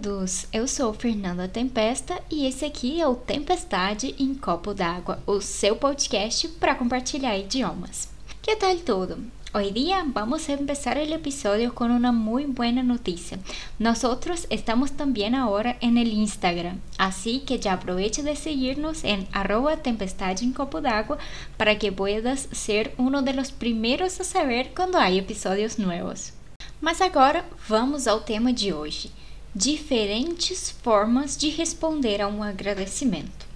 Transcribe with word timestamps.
todos! 0.00 0.46
Eu 0.52 0.66
sou 0.66 0.94
Fernanda 0.94 1.46
Tempesta 1.46 2.20
e 2.30 2.46
esse 2.46 2.64
aqui 2.64 3.00
é 3.00 3.06
o 3.06 3.14
Tempestade 3.14 4.14
em 4.18 4.34
Copo 4.34 4.72
d'Água, 4.72 5.22
o 5.26 5.40
seu 5.40 5.76
podcast 5.76 6.48
para 6.48 6.74
compartilhar 6.74 7.36
idiomas. 7.36 8.08
Que 8.40 8.56
tal 8.56 8.76
todo? 8.78 9.18
Hoy 9.52 9.70
día 9.72 10.04
vamos 10.06 10.48
a 10.48 10.52
empezar 10.52 10.96
el 10.96 11.12
episodio 11.12 11.74
con 11.74 11.90
una 11.90 12.12
muy 12.12 12.46
buena 12.46 12.82
noticia. 12.82 13.38
Nosotros 13.78 14.46
estamos 14.48 14.92
también 14.92 15.34
ahora 15.34 15.76
en 15.80 15.98
el 15.98 16.12
Instagram, 16.12 16.80
así 16.96 17.40
que 17.40 17.58
ya 17.58 17.74
aprovecha 17.74 18.22
de 18.22 18.36
seguirnos 18.36 19.04
en 19.04 19.26
arroba 19.32 19.76
tempestade 19.76 20.44
en 20.44 20.52
copo 20.52 20.80
d'água 20.80 21.18
para 21.56 21.78
que 21.78 21.92
puedas 21.92 22.48
ser 22.52 22.94
uno 22.96 23.22
de 23.22 23.34
los 23.34 23.50
primeros 23.50 24.20
a 24.20 24.24
saber 24.24 24.72
cuando 24.74 24.98
hay 24.98 25.18
episodios 25.18 25.78
nuevos. 25.78 26.32
Mas 26.80 27.02
agora 27.02 27.44
vamos 27.68 28.06
ao 28.06 28.20
tema 28.20 28.52
de 28.52 28.72
hoje 28.72 29.10
diferentes 29.54 30.70
formas 30.70 31.36
de 31.36 31.48
responder 31.48 32.20
a 32.20 32.28
um 32.28 32.42
agradecimento. 32.42 33.48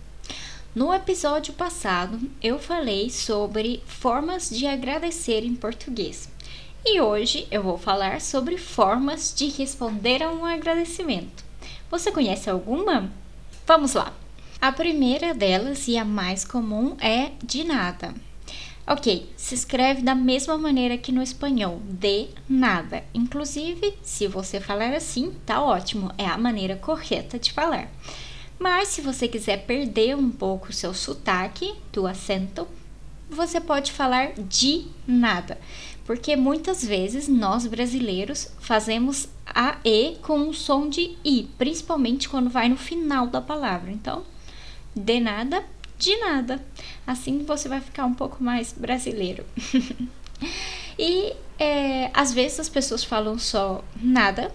No 0.75 0.93
episódio 0.93 1.55
passado, 1.55 2.21
eu 2.43 2.59
falei 2.59 3.09
sobre 3.09 3.81
formas 3.87 4.51
de 4.51 4.67
agradecer 4.67 5.45
em 5.45 5.55
português. 5.55 6.29
E 6.85 7.01
hoje 7.01 7.47
eu 7.51 7.63
vou 7.63 7.79
falar 7.79 8.21
sobre 8.21 8.59
formas 8.59 9.33
de 9.35 9.47
responder 9.49 10.23
a 10.23 10.33
um 10.33 10.45
agradecimento. 10.45 11.45
Você 11.91 12.11
conhece 12.11 12.51
alguma? 12.51 13.11
Vamos 13.67 13.95
lá! 13.95 14.13
A 14.61 14.73
primeira 14.73 15.33
delas 15.33 15.87
e 15.89 15.97
a 15.97 16.05
mais 16.05 16.45
comum 16.45 16.97
é 17.01 17.33
de 17.43 17.63
nada. 17.65 18.15
Ok, 18.87 19.31
se 19.35 19.55
escreve 19.55 20.03
da 20.03 20.15
mesma 20.15 20.59
maneira 20.59 20.99
que 20.99 21.11
no 21.11 21.23
espanhol, 21.23 21.81
de 21.89 22.29
nada. 22.47 23.03
Inclusive, 23.15 23.95
se 24.03 24.27
você 24.27 24.61
falar 24.61 24.93
assim, 24.93 25.33
tá 25.47 25.63
ótimo, 25.63 26.13
é 26.19 26.27
a 26.27 26.37
maneira 26.37 26.77
correta 26.77 27.39
de 27.39 27.51
falar. 27.51 27.89
Mas 28.59 28.89
se 28.89 29.01
você 29.01 29.27
quiser 29.27 29.65
perder 29.65 30.15
um 30.15 30.31
pouco 30.31 30.69
o 30.69 30.73
seu 30.73 30.93
sotaque 30.93 31.75
do 31.95 32.07
acento, 32.07 32.69
você 33.31 33.59
pode 33.59 33.91
falar 33.91 34.35
de 34.35 34.87
nada, 35.07 35.59
porque 36.05 36.37
muitas 36.37 36.85
vezes 36.85 37.27
nós 37.27 37.67
brasileiros 37.67 38.53
fazemos 38.61 39.29
a 39.47 39.79
e 39.83 40.17
com 40.21 40.39
um 40.39 40.53
som 40.53 40.91
de 40.91 41.17
i, 41.25 41.49
principalmente 41.57 42.29
quando 42.29 42.51
vai 42.51 42.69
no 42.69 42.77
final 42.77 43.27
da 43.27 43.41
palavra. 43.41 43.91
Então, 43.91 44.25
de 44.95 45.21
nada 45.21 45.65
de 46.05 46.17
nada. 46.19 46.65
Assim 47.07 47.45
você 47.45 47.69
vai 47.69 47.81
ficar 47.81 48.05
um 48.05 48.15
pouco 48.15 48.43
mais 48.43 48.73
brasileiro. 48.73 49.45
e 50.99 51.35
é, 51.59 52.11
às 52.13 52.33
vezes 52.33 52.61
as 52.61 52.69
pessoas 52.69 53.03
falam 53.03 53.39
só 53.39 53.83
nada, 54.01 54.53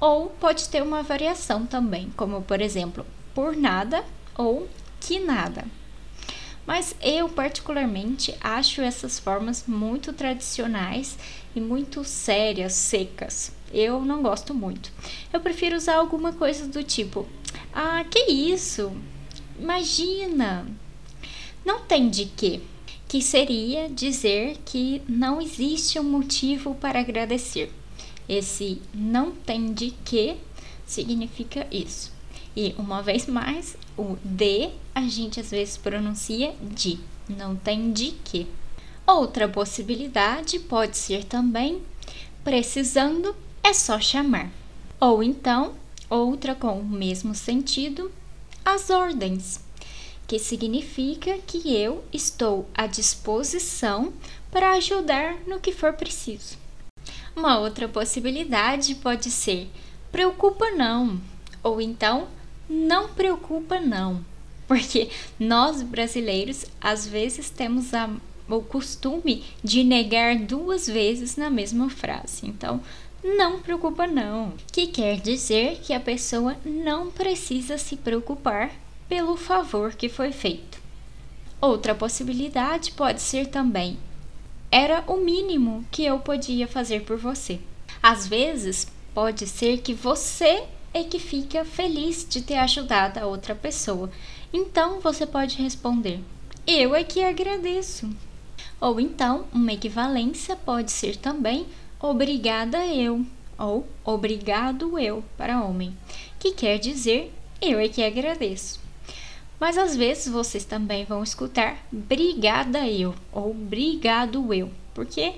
ou 0.00 0.30
pode 0.30 0.68
ter 0.68 0.82
uma 0.82 1.02
variação 1.02 1.66
também, 1.66 2.10
como 2.16 2.42
por 2.42 2.60
exemplo, 2.60 3.06
por 3.34 3.54
nada 3.54 4.04
ou 4.36 4.68
que 4.98 5.20
nada. 5.20 5.64
Mas 6.66 6.94
eu, 7.02 7.28
particularmente, 7.28 8.34
acho 8.40 8.80
essas 8.80 9.18
formas 9.18 9.64
muito 9.66 10.12
tradicionais 10.12 11.18
e 11.56 11.60
muito 11.60 12.04
sérias, 12.04 12.72
secas. 12.72 13.52
Eu 13.72 14.00
não 14.00 14.22
gosto 14.22 14.54
muito. 14.54 14.92
Eu 15.32 15.40
prefiro 15.40 15.76
usar 15.76 15.96
alguma 15.96 16.32
coisa 16.32 16.68
do 16.68 16.84
tipo: 16.84 17.26
Ah, 17.74 18.04
que 18.08 18.30
isso? 18.30 18.92
Imagina! 19.62 20.66
Não 21.64 21.82
tem 21.82 22.10
de 22.10 22.26
quê, 22.26 22.60
que 23.06 23.22
seria 23.22 23.88
dizer 23.88 24.58
que 24.64 25.00
não 25.08 25.40
existe 25.40 26.00
um 26.00 26.02
motivo 26.02 26.74
para 26.74 26.98
agradecer. 26.98 27.72
Esse 28.28 28.82
não 28.92 29.30
tem 29.30 29.72
de 29.72 29.92
quê 30.04 30.36
significa 30.84 31.64
isso. 31.70 32.12
E 32.56 32.74
uma 32.76 33.02
vez 33.02 33.26
mais, 33.26 33.76
o 33.96 34.16
de 34.24 34.70
a 34.92 35.02
gente 35.02 35.38
às 35.38 35.52
vezes 35.52 35.76
pronuncia 35.76 36.52
de, 36.60 36.98
não 37.28 37.54
tem 37.54 37.92
de 37.92 38.10
quê. 38.24 38.48
Outra 39.06 39.48
possibilidade 39.48 40.58
pode 40.58 40.96
ser 40.96 41.22
também 41.22 41.80
precisando 42.42 43.32
é 43.62 43.72
só 43.72 44.00
chamar. 44.00 44.50
Ou 44.98 45.22
então, 45.22 45.74
outra 46.10 46.52
com 46.52 46.80
o 46.80 46.84
mesmo 46.84 47.32
sentido, 47.32 48.10
as 48.64 48.90
ordens, 48.90 49.60
que 50.26 50.38
significa 50.38 51.38
que 51.46 51.74
eu 51.74 52.04
estou 52.12 52.68
à 52.74 52.86
disposição 52.86 54.12
para 54.50 54.72
ajudar 54.72 55.36
no 55.46 55.60
que 55.60 55.72
for 55.72 55.92
preciso. 55.92 56.56
Uma 57.34 57.58
outra 57.58 57.88
possibilidade 57.88 58.94
pode 58.96 59.30
ser 59.30 59.68
preocupa 60.10 60.70
não, 60.70 61.18
ou 61.62 61.80
então 61.80 62.28
não 62.68 63.08
preocupa 63.08 63.80
não, 63.80 64.24
porque 64.68 65.08
nós 65.40 65.82
brasileiros 65.82 66.66
às 66.80 67.06
vezes 67.06 67.48
temos 67.48 67.94
a, 67.94 68.10
o 68.48 68.60
costume 68.60 69.44
de 69.64 69.82
negar 69.82 70.36
duas 70.36 70.86
vezes 70.86 71.36
na 71.36 71.48
mesma 71.48 71.88
frase. 71.88 72.46
Então, 72.46 72.80
não 73.22 73.60
preocupa 73.60 74.06
não, 74.06 74.52
que 74.72 74.86
quer 74.86 75.20
dizer 75.20 75.80
que 75.80 75.92
a 75.92 76.00
pessoa 76.00 76.56
não 76.64 77.10
precisa 77.10 77.78
se 77.78 77.96
preocupar 77.96 78.72
pelo 79.08 79.36
favor 79.36 79.94
que 79.94 80.08
foi 80.08 80.32
feito. 80.32 80.80
Outra 81.60 81.94
possibilidade 81.94 82.92
pode 82.92 83.22
ser 83.22 83.46
também: 83.46 83.96
era 84.70 85.04
o 85.06 85.18
mínimo 85.18 85.84
que 85.90 86.04
eu 86.04 86.18
podia 86.18 86.66
fazer 86.66 87.04
por 87.04 87.16
você. 87.16 87.60
Às 88.02 88.26
vezes, 88.26 88.88
pode 89.14 89.46
ser 89.46 89.78
que 89.78 89.94
você 89.94 90.64
é 90.92 91.04
que 91.04 91.18
fica 91.18 91.64
feliz 91.64 92.26
de 92.28 92.42
ter 92.42 92.56
ajudado 92.56 93.18
a 93.18 93.26
outra 93.26 93.54
pessoa. 93.54 94.10
Então 94.52 95.00
você 95.00 95.26
pode 95.26 95.62
responder: 95.62 96.20
Eu 96.66 96.94
é 96.94 97.04
que 97.04 97.22
agradeço. 97.22 98.10
Ou 98.80 98.98
então, 98.98 99.44
uma 99.52 99.72
equivalência 99.72 100.56
pode 100.56 100.90
ser 100.90 101.16
também 101.16 101.66
obrigada 102.02 102.84
eu 102.86 103.24
ou 103.56 103.86
obrigado 104.04 104.98
eu 104.98 105.22
para 105.36 105.62
homem, 105.62 105.96
que 106.38 106.50
quer 106.50 106.78
dizer 106.78 107.32
eu 107.60 107.78
é 107.78 107.88
que 107.88 108.02
agradeço. 108.02 108.80
Mas 109.60 109.78
às 109.78 109.94
vezes 109.94 110.32
vocês 110.32 110.64
também 110.64 111.04
vão 111.04 111.22
escutar 111.22 111.78
brigada 111.92 112.88
eu 112.88 113.14
ou 113.30 113.52
obrigado 113.52 114.52
eu, 114.52 114.68
porque, 114.92 115.34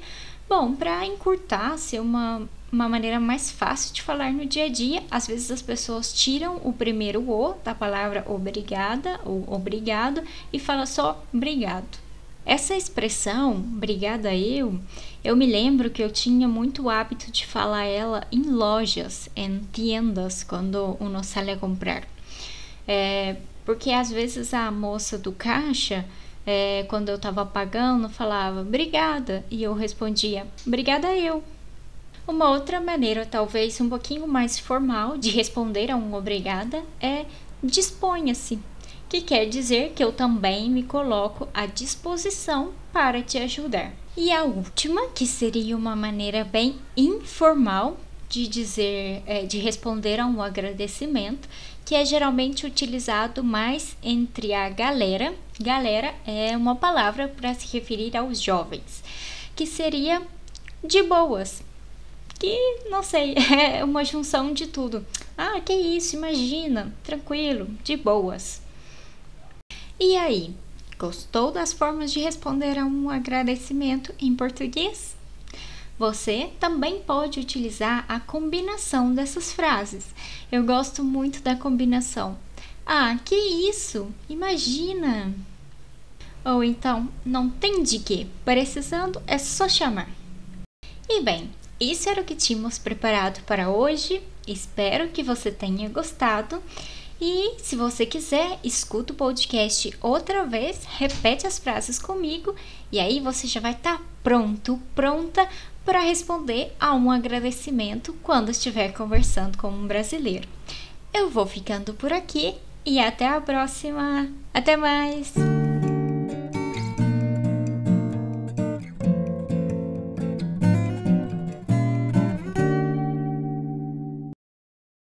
bom, 0.49 0.75
para 0.75 1.05
encurtar, 1.05 1.77
ser 1.77 2.01
uma, 2.01 2.49
uma 2.73 2.89
maneira 2.89 3.21
mais 3.21 3.51
fácil 3.51 3.93
de 3.93 4.01
falar 4.01 4.33
no 4.33 4.47
dia 4.47 4.65
a 4.65 4.69
dia, 4.71 5.03
às 5.11 5.27
vezes 5.27 5.51
as 5.51 5.61
pessoas 5.61 6.15
tiram 6.15 6.59
o 6.65 6.73
primeiro 6.73 7.31
o 7.31 7.55
da 7.63 7.75
palavra 7.75 8.25
obrigada 8.27 9.21
ou 9.27 9.45
obrigado 9.47 10.23
e 10.51 10.59
fala 10.59 10.87
só 10.87 11.23
obrigado. 11.33 12.04
Essa 12.47 12.77
expressão, 12.77 13.53
obrigada 13.57 14.35
eu, 14.35 14.79
eu 15.25 15.35
me 15.35 15.47
lembro 15.47 15.89
que 15.89 16.03
eu 16.03 16.11
tinha 16.11 16.47
muito 16.47 16.91
hábito 16.91 17.33
de 17.33 17.47
falar 17.47 17.85
ela 17.85 18.27
em 18.31 18.43
lojas, 18.43 19.31
em 19.35 19.61
tiendas, 19.73 20.45
quando 20.45 20.97
uno 21.01 21.25
sale 21.25 21.53
a 21.53 21.57
comprar. 21.57 22.05
É, 22.87 23.37
porque 23.65 23.91
às 23.91 24.11
vezes 24.11 24.53
a 24.53 24.71
moça 24.71 25.17
do 25.17 25.33
caixa, 25.33 26.05
é, 26.47 26.85
quando 26.87 27.09
eu 27.09 27.17
estava 27.17 27.47
pagando, 27.47 28.11
falava 28.11 28.61
obrigada 28.61 29.43
e 29.51 29.63
eu 29.63 29.73
respondia 29.73 30.47
obrigada 30.67 31.17
eu. 31.17 31.43
Uma 32.29 32.51
outra 32.51 32.79
maneira, 32.79 33.25
talvez 33.25 33.81
um 33.81 33.89
pouquinho 33.89 34.29
mais 34.29 34.59
formal, 34.59 35.17
de 35.17 35.31
responder 35.31 35.91
a 35.91 35.97
um 35.97 36.15
obrigada 36.15 36.83
é 37.01 37.25
disponha-se 37.63 38.59
que 39.15 39.21
quer 39.21 39.47
dizer 39.47 39.93
que 39.95 40.03
eu 40.03 40.13
também 40.13 40.69
me 40.69 40.83
coloco 40.83 41.47
à 41.55 41.67
disposição 41.67 42.73
para 42.93 43.23
te 43.23 43.39
ajudar. 43.39 43.93
E 44.17 44.33
a 44.33 44.43
última, 44.43 45.07
que 45.11 45.25
seria 45.25 45.77
uma 45.77 45.95
maneira 45.95 46.43
bem 46.43 46.75
informal 46.97 47.97
de 48.29 48.49
dizer, 48.49 49.23
é, 49.25 49.45
de 49.45 49.59
responder 49.59 50.19
a 50.19 50.27
um 50.27 50.43
agradecimento, 50.43 51.49
que 51.85 51.95
é 51.95 52.05
geralmente 52.05 52.67
utilizado 52.67 53.45
mais 53.45 53.97
entre 54.03 54.53
a 54.53 54.69
galera. 54.69 55.33
Galera 55.61 56.13
é 56.27 56.57
uma 56.57 56.75
palavra 56.75 57.29
para 57.29 57.55
se 57.55 57.69
referir 57.73 58.17
aos 58.17 58.41
jovens, 58.43 59.05
que 59.55 59.65
seria 59.65 60.23
de 60.83 61.05
boas. 61.05 61.63
Que 62.37 62.89
não 62.91 63.05
sei, 63.05 63.35
é 63.79 63.85
uma 63.85 64.05
junção 64.05 64.53
de 64.53 64.67
tudo. 64.67 65.07
Ah, 65.39 65.61
que 65.61 65.73
isso, 65.73 66.17
imagina, 66.17 66.93
tranquilo, 67.05 67.69
de 67.85 67.97
boas. 67.97 68.64
E 69.99 70.17
aí, 70.17 70.55
gostou 70.99 71.53
das 71.53 71.73
formas 71.73 72.13
de 72.13 72.21
responder 72.21 72.79
a 72.79 72.85
um 72.85 73.09
agradecimento 73.09 74.13
em 74.19 74.35
português? 74.35 75.17
Você 75.97 76.51
também 76.59 77.01
pode 77.01 77.39
utilizar 77.39 78.05
a 78.09 78.19
combinação 78.19 79.15
dessas 79.15 79.53
frases. 79.53 80.07
Eu 80.51 80.65
gosto 80.65 81.05
muito 81.05 81.41
da 81.41 81.55
combinação. 81.55 82.37
Ah, 82.85 83.17
que 83.25 83.37
isso! 83.37 84.13
Imagina! 84.29 85.33
Ou 86.45 86.65
então, 86.65 87.09
não 87.25 87.49
tem 87.49 87.83
de 87.83 88.01
que, 88.01 88.27
precisando 88.45 89.23
é 89.27 89.39
só 89.39 89.69
chamar. 89.69 90.11
E 91.09 91.23
bem, 91.23 91.51
isso 91.81 92.09
era 92.09 92.21
o 92.21 92.25
que 92.25 92.35
tínhamos 92.35 92.79
preparado 92.79 93.43
para 93.45 93.71
hoje. 93.71 94.21
Espero 94.47 95.09
que 95.09 95.23
você 95.23 95.51
tenha 95.51 95.89
gostado. 95.89 96.61
E 97.27 97.55
se 97.57 97.75
você 97.75 98.05
quiser, 98.05 98.59
escuta 98.63 99.15
o 99.15 99.17
podcast 99.17 99.97
outra 100.03 100.45
vez, 100.45 100.85
repete 100.99 101.47
as 101.47 101.59
frases 101.59 101.99
comigo 101.99 102.55
e 102.93 103.01
aí 103.01 103.19
você 103.19 103.47
já 103.47 103.61
vai 103.61 103.73
estar 103.73 103.97
tá 103.97 104.05
pronto, 104.23 104.79
pronta 104.95 105.49
para 105.87 106.01
responder 106.01 106.75
a 106.79 106.95
um 106.95 107.11
agradecimento 107.11 108.15
quando 108.23 108.51
estiver 108.51 108.93
conversando 108.93 109.57
com 109.57 109.69
um 109.69 109.87
brasileiro. 109.87 110.47
Eu 111.15 111.31
vou 111.31 111.47
ficando 111.47 111.95
por 111.95 112.13
aqui 112.13 112.57
e 112.85 113.01
até 113.01 113.27
a 113.27 113.41
próxima. 113.41 114.29
Até 114.53 114.77
mais! 114.77 115.33